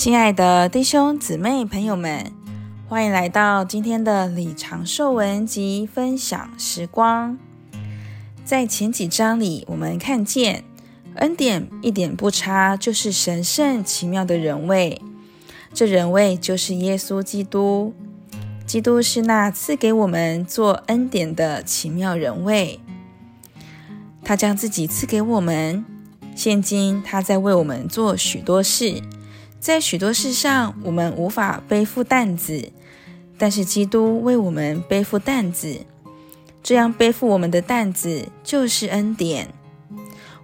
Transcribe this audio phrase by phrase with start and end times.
[0.00, 2.32] 亲爱的弟兄姊妹朋友们，
[2.88, 7.36] 欢迎来到今天的李长寿文集分享时光。
[8.42, 10.64] 在前几章里，我们看见
[11.16, 15.02] 恩典一点不差，就是神圣奇妙的人位。
[15.74, 17.92] 这人位就是耶稣基督。
[18.64, 22.80] 基督是那赐给我们做恩典的奇妙人位。
[24.24, 25.84] 他将自己赐给我们，
[26.34, 29.02] 现今他在为我们做许多事。
[29.60, 32.72] 在许多事上，我们无法背负担子，
[33.36, 35.80] 但是基督为我们背负担子。
[36.62, 39.48] 这样背负我们的担子就是恩典。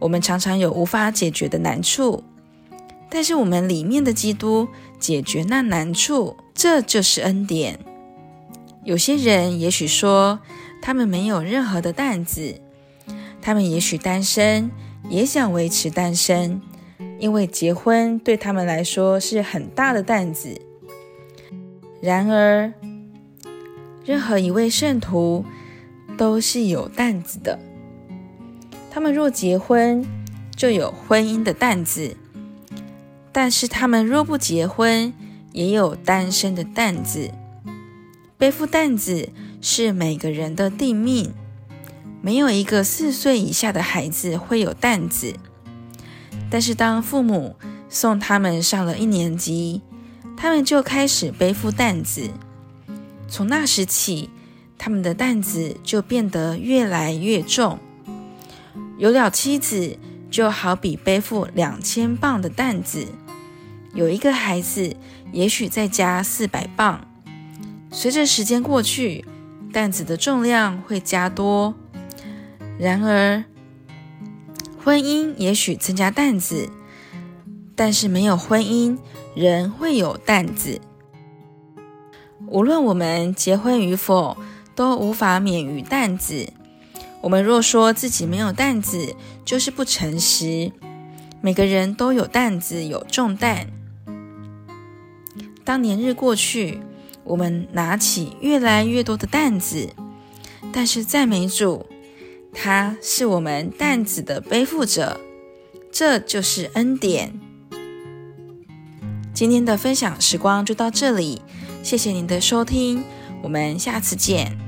[0.00, 2.24] 我们常常有无法解决的难处，
[3.08, 4.66] 但是我们里面的基督
[4.98, 7.78] 解决那难处，这就是恩典。
[8.82, 10.40] 有些人也许说，
[10.82, 12.60] 他们没有任何的担子。
[13.40, 14.70] 他们也许单身，
[15.08, 16.60] 也想维持单身，
[17.18, 20.60] 因为结婚对他们来说是很大的担子。
[22.00, 22.72] 然而，
[24.04, 25.44] 任何一位圣徒
[26.18, 27.58] 都是有担子的。
[28.90, 30.04] 他们若结婚，
[30.54, 32.16] 就有婚姻的担子；
[33.32, 35.12] 但是他们若不结婚，
[35.52, 37.30] 也有单身的担子。
[38.36, 41.32] 背负担子是每个人的定命。
[42.20, 45.34] 没有一个四岁以下的孩子会有担子，
[46.54, 47.56] 但是当父母
[47.88, 49.82] 送他们上了一年级，
[50.36, 52.30] 他们就开始背负担子。
[53.26, 54.30] 从那时起，
[54.78, 57.80] 他们的担子就变得越来越重。
[58.98, 59.98] 有了妻子，
[60.30, 63.08] 就好比背负两千磅的担子；
[63.92, 64.94] 有一个孩子，
[65.32, 67.04] 也许再加四百磅。
[67.90, 69.24] 随着时间过去，
[69.72, 71.74] 担子的重量会加多。
[72.78, 73.42] 然而，
[74.84, 76.68] 婚姻也许增加担子，
[77.74, 78.98] 但是没有婚姻，
[79.34, 80.78] 人会有担子。
[82.46, 84.36] 无论我们结婚与否，
[84.74, 86.52] 都无法免于担子。
[87.22, 90.70] 我们若说自己没有担子，就是不诚实。
[91.40, 93.68] 每个人都有担子，有重担。
[95.64, 96.80] 当年日过去，
[97.22, 99.88] 我们拿起越来越多的担子，
[100.74, 101.86] 但是赞美主。
[102.54, 105.20] 他是我们担子的背负者，
[105.92, 107.38] 这就是恩典。
[109.34, 111.42] 今天的分享时光就到这里，
[111.82, 113.02] 谢谢您的收听，
[113.42, 114.63] 我们下次见。